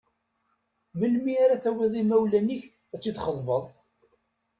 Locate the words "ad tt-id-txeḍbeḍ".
2.93-3.65